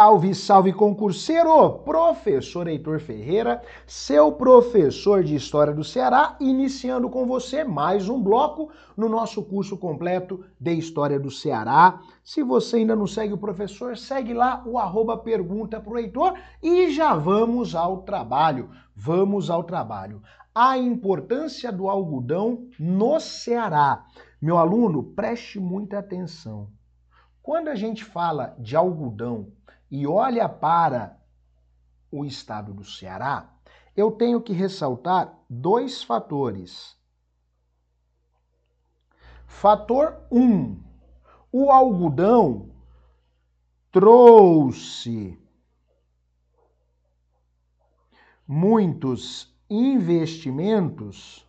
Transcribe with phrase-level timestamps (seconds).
[0.00, 1.72] Salve, salve concurseiro!
[1.84, 8.70] Professor Heitor Ferreira, seu professor de História do Ceará, iniciando com você mais um bloco
[8.96, 12.00] no nosso curso completo de História do Ceará.
[12.24, 16.32] Se você ainda não segue o professor, segue lá o arroba pergunta pro Heitor
[16.62, 18.70] e já vamos ao trabalho.
[18.96, 20.22] Vamos ao trabalho.
[20.54, 24.06] A importância do algodão no Ceará.
[24.40, 26.68] Meu aluno, preste muita atenção.
[27.42, 29.48] Quando a gente fala de algodão
[29.90, 31.18] e olha para
[32.10, 33.52] o estado do Ceará,
[33.96, 36.96] eu tenho que ressaltar dois fatores.
[39.46, 40.38] Fator 1.
[40.40, 40.84] Um,
[41.52, 42.70] o algodão
[43.90, 45.36] trouxe
[48.46, 51.46] muitos investimentos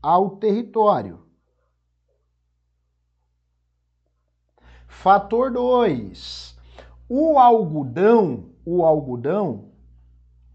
[0.00, 1.25] ao território.
[5.02, 6.56] Fator 2.
[7.08, 9.66] O algodão, o algodão,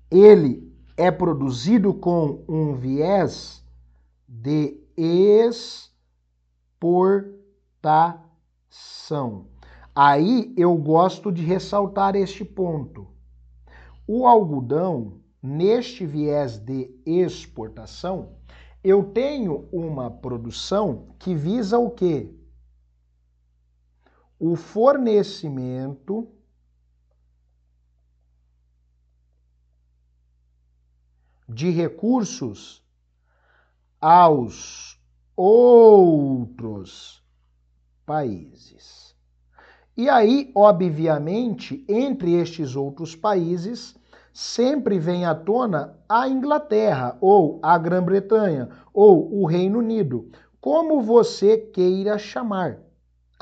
[0.09, 3.63] ele é produzido com um viés
[4.27, 6.25] de exportação.
[9.95, 13.07] Aí eu gosto de ressaltar este ponto.
[14.07, 18.33] O algodão, neste viés de exportação,
[18.83, 22.40] eu tenho uma produção que visa o quê?
[24.43, 26.27] O fornecimento
[31.47, 32.83] de recursos
[33.99, 34.99] aos
[35.35, 37.23] outros
[38.03, 39.15] países.
[39.95, 43.95] E aí, obviamente, entre estes outros países,
[44.33, 51.59] sempre vem à tona a Inglaterra, ou a Grã-Bretanha, ou o Reino Unido, como você
[51.59, 52.90] queira chamar.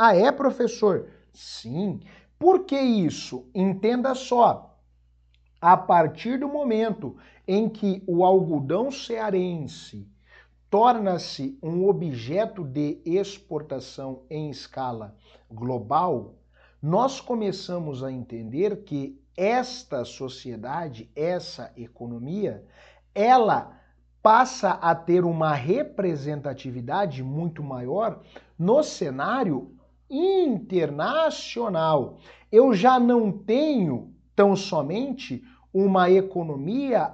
[0.01, 1.09] Ah, é, professor?
[1.33, 1.99] Sim.
[2.39, 3.49] Por que isso?
[3.53, 4.79] Entenda só.
[5.59, 10.09] A partir do momento em que o algodão cearense
[10.69, 15.17] torna-se um objeto de exportação em escala
[15.51, 16.35] global,
[16.81, 22.63] nós começamos a entender que esta sociedade, essa economia,
[23.13, 23.77] ela
[24.23, 28.21] passa a ter uma representatividade muito maior
[28.57, 29.75] no cenário
[30.09, 32.17] internacional.
[32.51, 35.43] Eu já não tenho tão somente
[35.73, 37.13] uma economia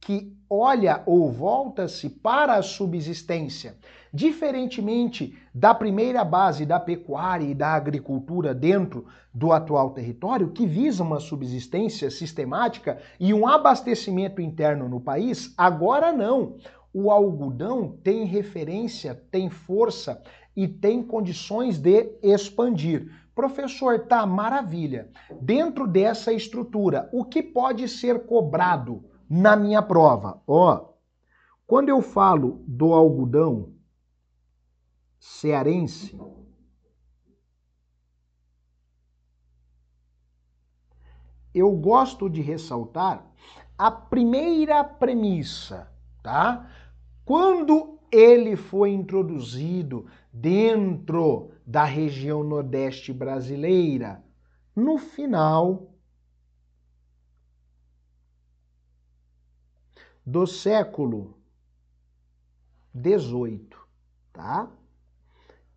[0.00, 3.76] que olha ou volta-se para a subsistência.
[4.12, 11.02] Diferentemente da primeira base da pecuária e da agricultura dentro do atual território, que visa
[11.02, 16.56] uma subsistência sistemática e um abastecimento interno no país, agora não.
[16.92, 20.22] O algodão tem referência, tem força
[20.56, 23.10] e tem condições de expandir.
[23.34, 25.10] Professor, tá maravilha.
[25.40, 30.40] Dentro dessa estrutura, o que pode ser cobrado na minha prova?
[30.46, 30.92] Ó,
[31.66, 33.72] quando eu falo do algodão
[35.18, 36.16] cearense,
[41.52, 43.24] eu gosto de ressaltar
[43.76, 45.90] a primeira premissa,
[46.22, 46.70] tá?
[47.24, 54.22] Quando ele foi introduzido dentro da região nordeste brasileira.
[54.74, 55.92] No final
[60.24, 61.36] do século
[62.96, 63.68] XVIII,
[64.32, 64.70] tá?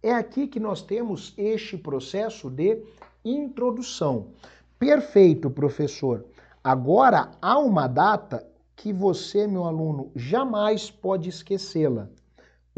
[0.04, 2.84] É aqui que nós temos este processo de
[3.26, 4.34] introdução.
[4.78, 6.24] Perfeito, professor.
[6.64, 12.10] Agora há uma data que você, meu aluno, jamais pode esquecê-la.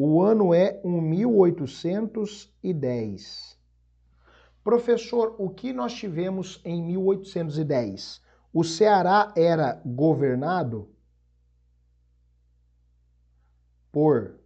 [0.02, 3.60] O ano é 1810.
[4.64, 8.22] Professor, o que nós tivemos em 1810?
[8.54, 10.90] O Ceará era governado
[13.92, 14.40] por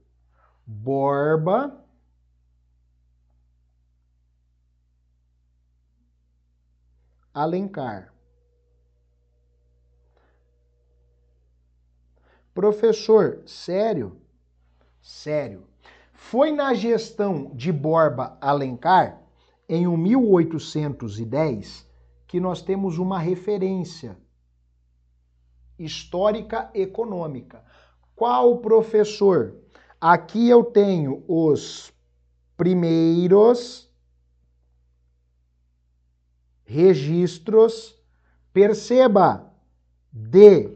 [0.65, 1.85] Borba
[7.31, 8.11] Alencar.
[12.55, 14.22] Professor, sério?
[15.03, 15.65] Sério.
[16.13, 19.21] Foi na gestão de Borba Alencar,
[19.67, 21.85] em 1810,
[22.25, 24.17] que nós temos uma referência
[25.77, 27.61] histórica econômica.
[28.15, 29.53] Qual professor?
[29.99, 31.93] Aqui eu tenho os
[32.55, 33.91] primeiros
[36.63, 37.93] registros,
[38.53, 39.51] perceba,
[40.11, 40.71] de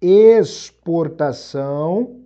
[0.00, 2.25] exportação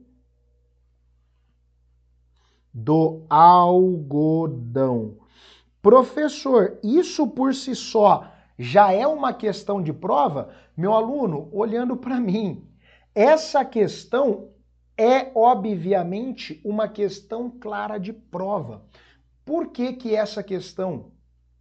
[2.72, 5.16] do algodão.
[5.82, 10.50] Professor, isso por si só já é uma questão de prova?
[10.76, 12.68] Meu aluno, olhando para mim,
[13.14, 14.50] essa questão
[14.96, 18.84] é obviamente uma questão clara de prova.
[19.44, 21.12] Por que que essa questão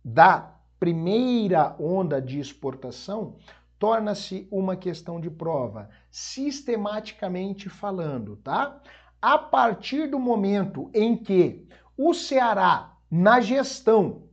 [0.04, 3.36] da primeira onda de exportação
[3.80, 8.82] torna-se uma questão de prova, sistematicamente falando, tá?
[9.22, 11.68] A partir do momento em que
[11.98, 14.24] o Ceará, na gestão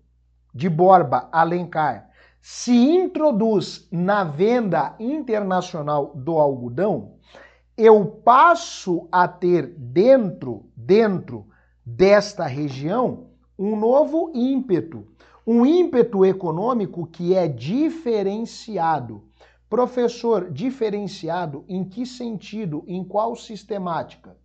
[0.54, 2.08] de Borba Alencar,
[2.40, 7.16] se introduz na venda internacional do algodão,
[7.76, 11.48] eu passo a ter dentro, dentro
[11.84, 15.04] desta região um novo ímpeto,
[15.44, 19.24] um ímpeto econômico que é diferenciado.
[19.68, 22.84] Professor, diferenciado em que sentido?
[22.86, 24.36] Em qual sistemática?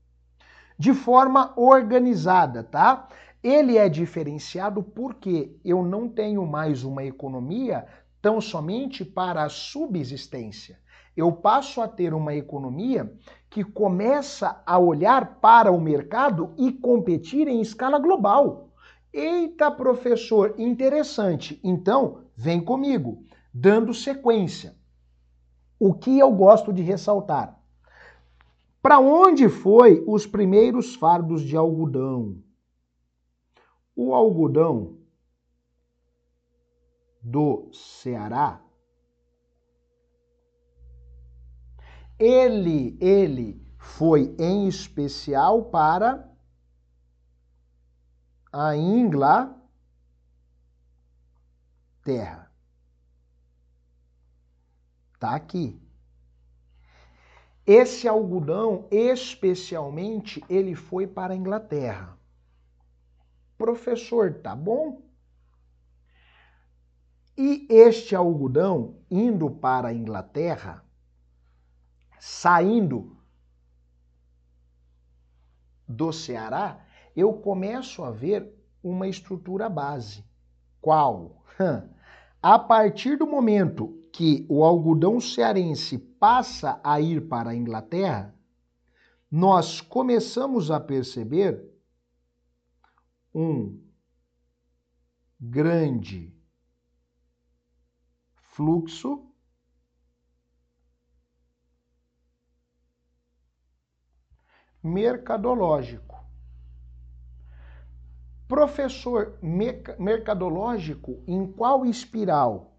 [0.81, 3.07] De forma organizada, tá?
[3.43, 7.85] Ele é diferenciado porque eu não tenho mais uma economia
[8.19, 10.79] tão somente para a subsistência.
[11.15, 13.13] Eu passo a ter uma economia
[13.47, 18.71] que começa a olhar para o mercado e competir em escala global.
[19.13, 21.59] Eita, professor, interessante.
[21.63, 23.23] Então, vem comigo,
[23.53, 24.75] dando sequência.
[25.79, 27.60] O que eu gosto de ressaltar?
[28.81, 32.43] Para onde foi os primeiros fardos de algodão?
[33.95, 34.97] O algodão
[37.21, 38.59] do Ceará,
[42.17, 46.27] ele, ele foi em especial para
[48.51, 49.61] a Inglaterra.
[55.19, 55.79] Tá aqui.
[57.65, 62.17] Esse algodão, especialmente, ele foi para a Inglaterra.
[63.57, 65.01] Professor, tá bom?
[67.37, 70.83] E este algodão indo para a Inglaterra,
[72.19, 73.17] saindo
[75.87, 76.83] do Ceará,
[77.15, 78.51] eu começo a ver
[78.83, 80.25] uma estrutura base.
[80.79, 81.43] Qual?
[82.41, 88.35] A partir do momento que o algodão cearense passa a ir para a Inglaterra,
[89.29, 91.71] nós começamos a perceber
[93.33, 93.81] um
[95.39, 96.35] grande
[98.35, 99.31] fluxo
[104.83, 106.19] mercadológico.
[108.47, 109.39] Professor
[109.97, 112.70] mercadológico em qual espiral?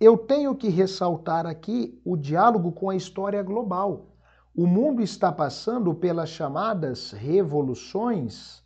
[0.00, 4.16] Eu tenho que ressaltar aqui o diálogo com a história global.
[4.56, 8.64] O mundo está passando pelas chamadas revoluções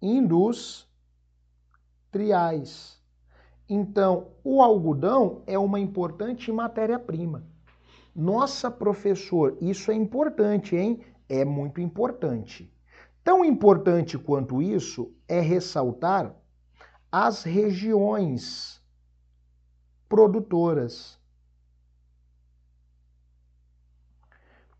[0.00, 2.98] industriais.
[3.68, 7.44] Então, o algodão é uma importante matéria-prima.
[8.14, 11.00] Nossa, professor, isso é importante, hein?
[11.28, 12.72] É muito importante.
[13.22, 16.34] Tão importante quanto isso é ressaltar
[17.12, 18.80] as regiões
[20.08, 21.18] produtoras.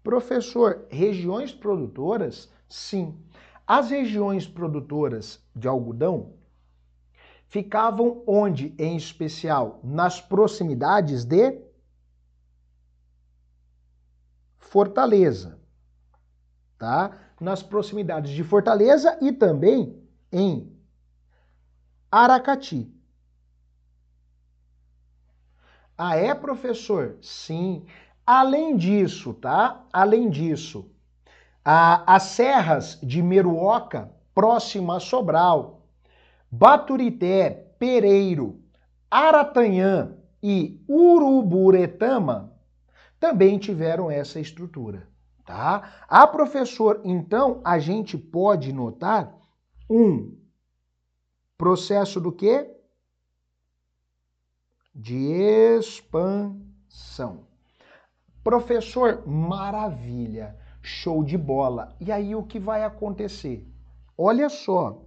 [0.03, 2.49] Professor, regiões produtoras?
[2.69, 3.19] Sim.
[3.67, 6.35] As regiões produtoras de algodão
[7.49, 9.81] ficavam onde, em especial?
[9.83, 11.61] Nas proximidades de
[14.59, 15.59] Fortaleza,
[16.79, 17.19] tá?
[17.41, 20.77] nas proximidades de Fortaleza e também em
[22.11, 22.96] Aracati.
[25.97, 27.17] Ah, é, professor?
[27.23, 27.85] Sim.
[28.27, 29.85] Além disso, tá?
[29.93, 30.91] Além disso,
[31.65, 35.83] as serras de Meruoca, próximo a Sobral,
[36.51, 38.61] Baturité, Pereiro,
[39.11, 42.53] Aratanhã e Uruburetama
[43.19, 45.09] também tiveram essa estrutura
[45.47, 46.03] tá?
[46.09, 49.33] A professor, então, a gente pode notar
[49.89, 50.37] um
[51.57, 52.69] processo do quê?
[54.99, 55.15] De
[55.77, 57.47] expansão.
[58.43, 61.95] Professor, maravilha, show de bola.
[62.01, 63.63] E aí o que vai acontecer?
[64.17, 65.05] Olha só.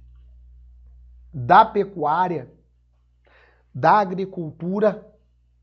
[1.31, 2.51] da pecuária,
[3.71, 5.07] da agricultura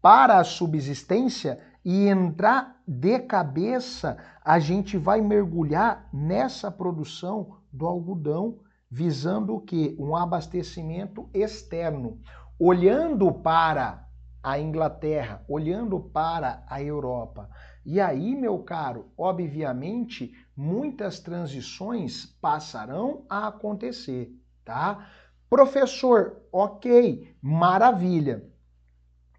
[0.01, 8.59] para a subsistência e entrar de cabeça, a gente vai mergulhar nessa produção do algodão,
[8.91, 9.97] visando o que?
[9.99, 12.21] Um abastecimento externo,
[12.59, 14.07] olhando para
[14.43, 17.49] a Inglaterra, olhando para a Europa.
[17.85, 24.31] E aí, meu caro, obviamente, muitas transições passarão a acontecer,
[24.65, 25.07] tá?
[25.49, 28.49] Professor, ok, maravilha.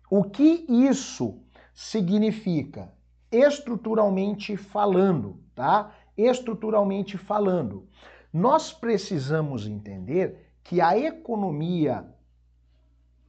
[0.09, 1.40] O que isso
[1.73, 2.93] significa?
[3.31, 5.91] Estruturalmente falando, tá?
[6.17, 7.87] Estruturalmente falando,
[8.31, 12.05] nós precisamos entender que a economia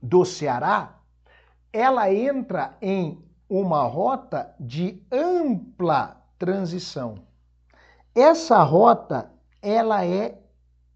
[0.02, 0.98] do Ceará
[1.72, 7.14] ela entra em uma rota de ampla transição.
[8.14, 9.32] Essa rota,
[9.62, 10.38] ela é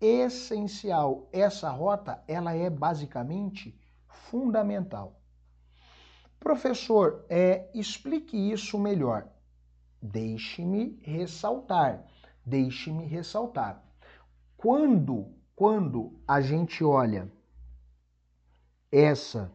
[0.01, 1.29] essencial.
[1.33, 5.16] Essa rota, ela é basicamente fundamental.
[6.41, 9.29] Professor, é, explique isso melhor.
[10.01, 12.07] Deixe-me ressaltar.
[12.45, 13.83] Deixe-me ressaltar.
[14.57, 17.31] Quando, quando a gente olha
[18.91, 19.53] essa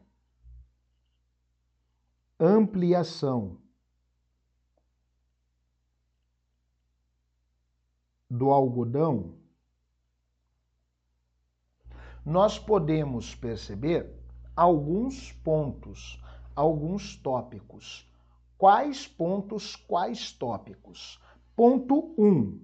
[2.39, 3.57] ampliação
[8.29, 9.35] do algodão,
[12.25, 14.13] nós podemos perceber
[14.55, 16.20] alguns pontos,
[16.55, 18.07] alguns tópicos.
[18.57, 21.19] Quais pontos, quais tópicos?
[21.55, 22.23] Ponto 1.
[22.23, 22.59] Um,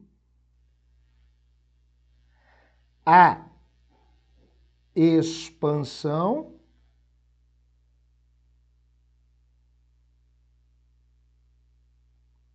[3.06, 3.48] a
[4.96, 6.58] expansão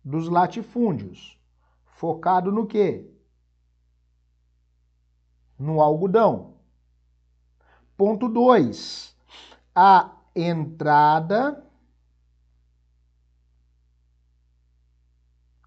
[0.03, 1.39] dos latifúndios.
[1.85, 3.09] Focado no quê?
[5.57, 6.57] No algodão.
[7.95, 9.15] Ponto 2.
[9.73, 11.65] A entrada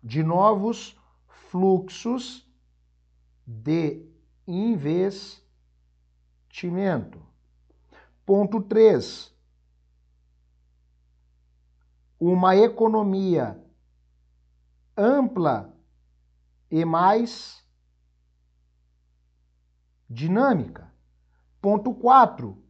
[0.02, 2.46] de novos fluxos
[3.46, 4.04] de
[4.46, 7.24] investimento.
[8.24, 9.34] Ponto 3.
[12.18, 13.62] Uma economia
[14.96, 15.72] ampla
[16.70, 17.64] e mais
[20.08, 20.92] dinâmica.
[21.60, 22.65] Ponto 4.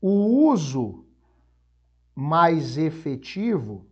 [0.00, 1.04] O uso
[2.14, 3.86] mais efetivo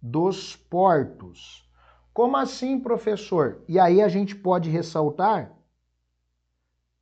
[0.00, 1.68] dos portos.
[2.12, 3.62] Como assim, professor?
[3.68, 5.56] E aí a gente pode ressaltar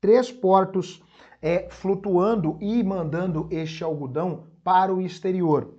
[0.01, 1.03] três portos
[1.41, 5.75] é, flutuando e mandando este algodão para o exterior: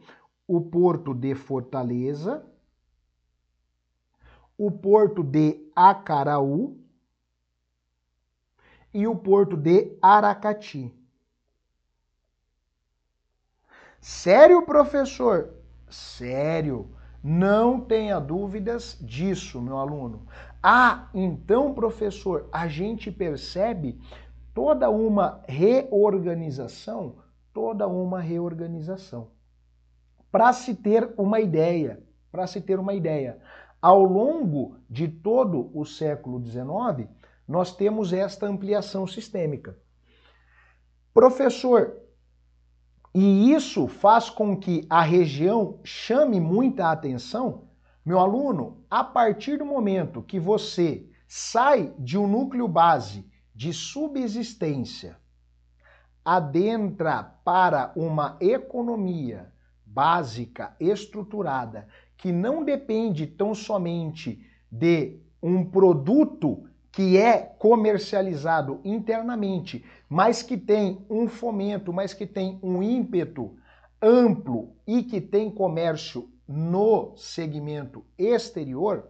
[0.48, 2.46] o porto de Fortaleza,
[4.58, 6.78] o porto de Acaraú
[8.94, 10.99] e o porto de Aracati.
[14.02, 15.54] Sério, professor?
[15.90, 16.90] Sério.
[17.22, 20.26] Não tenha dúvidas disso, meu aluno.
[20.64, 24.00] Ah, então, professor, a gente percebe
[24.54, 27.18] toda uma reorganização,
[27.54, 29.32] toda uma reorganização.
[30.32, 32.02] Para se ter uma ideia,
[32.32, 33.40] para se ter uma ideia,
[33.82, 37.10] ao longo de todo o século XIX,
[37.48, 39.78] nós temos esta ampliação sistêmica.
[41.14, 41.99] Professor,
[43.14, 47.64] e isso faz com que a região chame muita atenção?
[48.06, 55.18] Meu aluno, a partir do momento que você sai de um núcleo base de subsistência
[56.24, 59.52] adentra para uma economia
[59.84, 70.42] básica, estruturada, que não depende tão somente de um produto que é comercializado internamente, mas
[70.42, 73.56] que tem um fomento, mas que tem um ímpeto
[74.02, 79.08] amplo e que tem comércio no segmento exterior,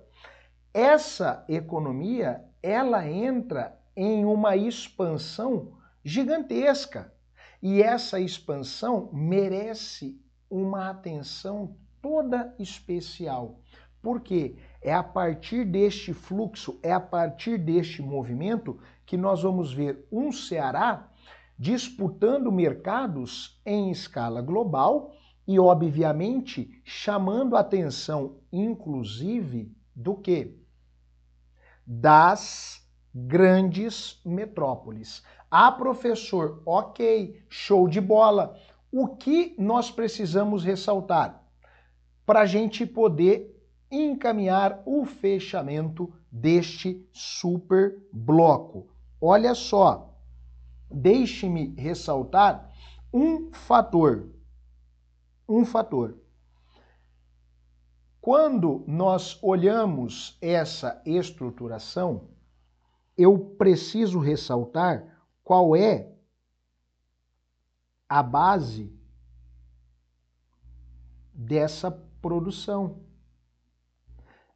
[0.73, 7.13] essa economia ela entra em uma expansão gigantesca.
[7.61, 10.19] E essa expansão merece
[10.49, 13.59] uma atenção toda especial.
[14.01, 20.07] Porque é a partir deste fluxo, é a partir deste movimento que nós vamos ver
[20.11, 21.09] um Ceará
[21.57, 25.11] disputando mercados em escala global
[25.45, 30.57] e, obviamente, chamando atenção, inclusive, do que?
[31.85, 35.23] Das grandes metrópoles.
[35.51, 38.55] Ah, professor, ok, show de bola.
[38.91, 41.43] O que nós precisamos ressaltar?
[42.25, 43.58] Para a gente poder
[43.91, 48.87] encaminhar o fechamento deste super bloco.
[49.19, 50.15] Olha só,
[50.89, 52.71] deixe-me ressaltar
[53.13, 54.29] um fator.
[55.47, 56.17] Um fator.
[58.21, 62.29] Quando nós olhamos essa estruturação,
[63.17, 66.13] eu preciso ressaltar qual é
[68.07, 68.93] a base
[71.33, 71.91] dessa
[72.21, 73.08] produção.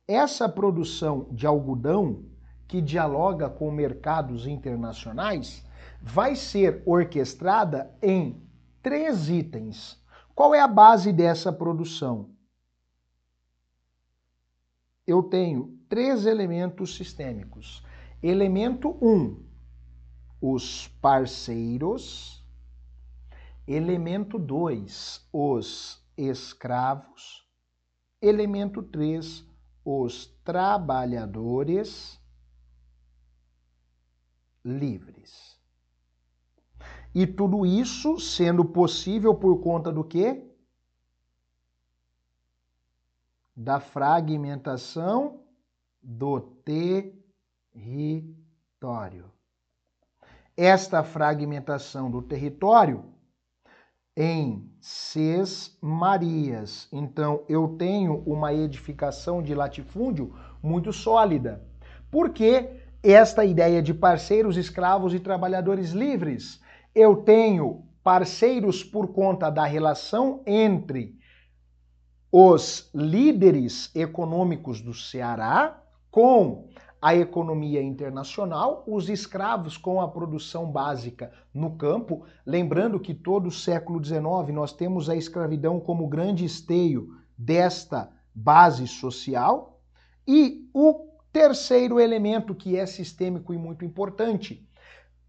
[0.08, 2.26] Essa produção de algodão,
[2.68, 5.64] que dialoga com mercados internacionais,
[6.02, 8.42] vai ser orquestrada em
[8.82, 9.98] três itens.
[10.36, 12.32] Qual é a base dessa produção?
[15.08, 17.84] Eu tenho três elementos sistêmicos.
[18.22, 19.44] Elemento 1, um,
[20.42, 22.44] os parceiros.
[23.66, 27.48] Elemento 2, os escravos.
[28.22, 29.46] Elemento 3,
[29.84, 32.20] os trabalhadores
[34.64, 35.60] livres.
[37.14, 40.50] E tudo isso sendo possível por conta do quê?
[43.56, 45.44] Da fragmentação
[46.02, 46.42] do
[48.82, 49.32] território.
[50.58, 53.13] Esta fragmentação do território
[54.16, 56.88] em Ses Marias.
[56.92, 61.64] Então, eu tenho uma edificação de latifúndio muito sólida.
[62.12, 62.70] Por que
[63.02, 66.62] esta ideia de parceiros, escravos e trabalhadores livres?
[66.94, 71.18] Eu tenho parceiros por conta da relação entre
[72.32, 76.68] os líderes econômicos do Ceará com
[77.04, 82.24] a economia internacional, os escravos com a produção básica no campo.
[82.46, 88.88] Lembrando que todo o século XIX nós temos a escravidão como grande esteio desta base
[88.88, 89.82] social.
[90.26, 94.66] E o terceiro elemento que é sistêmico e muito importante,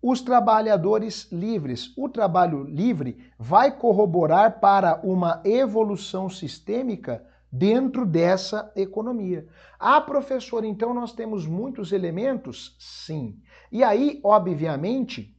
[0.01, 1.93] os trabalhadores livres.
[1.97, 7.25] O trabalho livre vai corroborar para uma evolução sistêmica
[7.57, 9.47] dentro dessa economia.
[9.79, 12.75] Ah, professor, então nós temos muitos elementos?
[12.81, 13.41] Sim.
[13.71, 15.33] E aí, obviamente,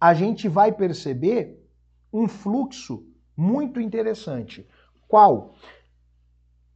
[0.00, 1.68] a gente vai perceber
[2.12, 3.04] um fluxo
[3.36, 4.68] muito interessante.
[5.08, 5.56] Qual?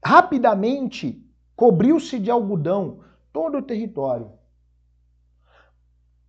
[0.05, 4.33] Rapidamente cobriu-se de algodão todo o território.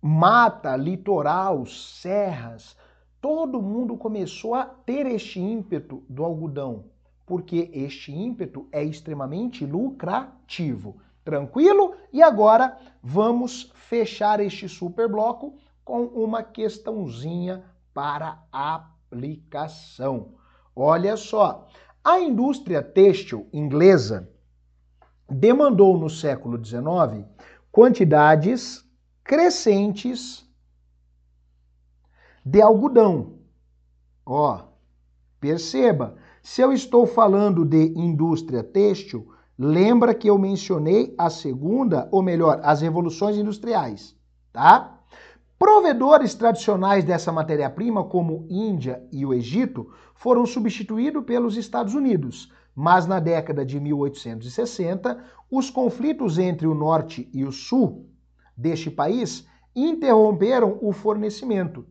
[0.00, 2.76] Mata, litoral, serras,
[3.20, 6.94] todo mundo começou a ter este ímpeto do algodão
[7.26, 10.96] porque este ímpeto é extremamente lucrativo.
[11.24, 11.94] Tranquilo?
[12.12, 20.34] E agora vamos fechar este super bloco com uma questãozinha para aplicação.
[20.76, 21.68] Olha só,
[22.02, 24.28] a indústria têxtil inglesa
[25.30, 27.26] demandou no século XIX
[27.72, 28.84] quantidades
[29.22, 30.46] crescentes
[32.44, 33.38] de algodão.
[34.26, 34.64] Ó,
[35.40, 39.26] perceba, se eu estou falando de indústria têxtil,
[39.58, 44.14] lembra que eu mencionei a segunda, ou melhor, as revoluções industriais,
[44.52, 45.00] tá?
[45.58, 52.52] Provedores tradicionais dessa matéria-prima, como Índia e o Egito, foram substituídos pelos Estados Unidos.
[52.76, 58.10] Mas na década de 1860, os conflitos entre o norte e o sul
[58.54, 61.86] deste país interromperam o fornecimento.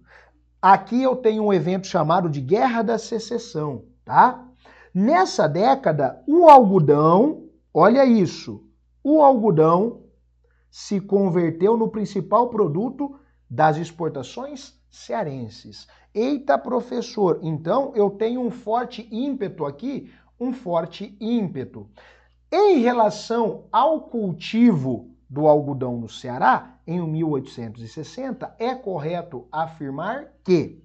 [0.62, 4.48] Aqui eu tenho um evento chamado de Guerra da Secessão tá?
[4.94, 8.64] Nessa década, o algodão, olha isso,
[9.04, 10.04] o algodão
[10.70, 13.16] se converteu no principal produto
[13.50, 15.88] das exportações cearenses.
[16.14, 21.88] Eita, professor, então eu tenho um forte ímpeto aqui, um forte ímpeto.
[22.52, 30.84] Em relação ao cultivo do algodão no Ceará, em 1860, é correto afirmar que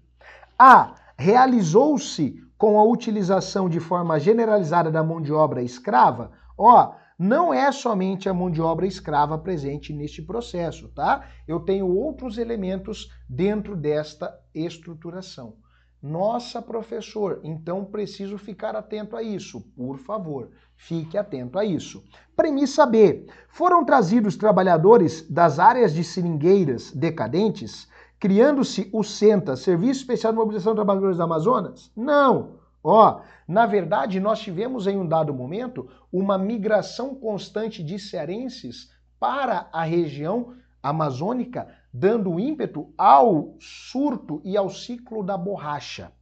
[0.59, 0.94] A.
[1.18, 6.32] Realizou-se com a utilização de forma generalizada da mão de obra escrava?
[6.58, 11.24] Ó, não é somente a mão de obra escrava presente neste processo, tá?
[11.46, 15.54] Eu tenho outros elementos dentro desta estruturação.
[16.00, 19.60] Nossa, professor, então preciso ficar atento a isso.
[19.76, 22.04] Por favor, fique atento a isso.
[22.36, 23.26] Premissa B.
[23.48, 27.88] Foram trazidos trabalhadores das áreas de seringueiras decadentes,
[28.18, 31.90] criando-se o SENTA, Serviço Especial de Mobilização de Trabalhadores do Amazonas?
[31.96, 32.59] Não.
[32.83, 39.68] Ó, na verdade, nós tivemos em um dado momento uma migração constante de cearenses para
[39.72, 46.12] a região amazônica dando ímpeto ao surto e ao ciclo da borracha.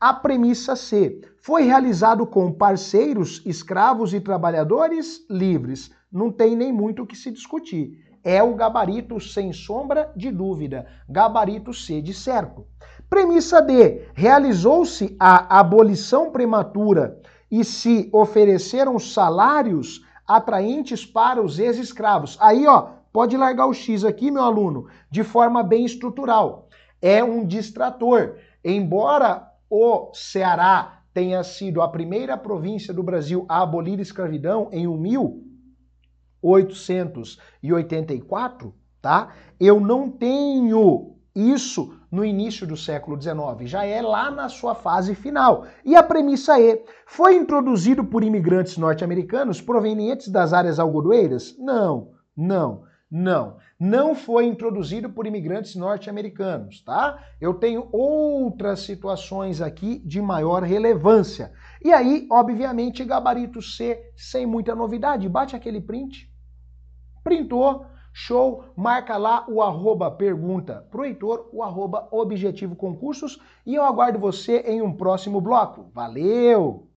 [0.00, 5.90] A premissa C foi realizado com parceiros, escravos e trabalhadores livres.
[6.10, 8.11] Não tem nem muito o que se discutir.
[8.24, 10.86] É o gabarito sem sombra de dúvida.
[11.08, 12.66] Gabarito C de certo.
[13.10, 14.08] Premissa D.
[14.14, 22.38] Realizou-se a abolição prematura e se ofereceram salários atraentes para os ex-escravos.
[22.40, 26.68] Aí, ó, Pode largar o X aqui, meu aluno, de forma bem estrutural.
[27.00, 28.38] É um distrator.
[28.64, 34.86] Embora o Ceará tenha sido a primeira província do Brasil a abolir a escravidão em
[36.42, 39.32] 1884, tá?
[39.60, 45.14] Eu não tenho isso no início do século XIX, já é lá na sua fase
[45.14, 45.66] final.
[45.84, 51.56] E a premissa é: foi introduzido por imigrantes norte-americanos provenientes das áreas algodoeiras?
[51.58, 52.92] Não, não.
[53.14, 57.22] Não, não foi introduzido por imigrantes norte-americanos, tá?
[57.38, 61.52] Eu tenho outras situações aqui de maior relevância.
[61.84, 65.28] E aí, obviamente, gabarito C, sem muita novidade.
[65.28, 66.31] Bate aquele print.
[67.24, 73.84] Printou, show, marca lá o arroba pergunta pro Heitor, o arroba objetivo concursos e eu
[73.84, 75.90] aguardo você em um próximo bloco.
[75.94, 76.91] Valeu!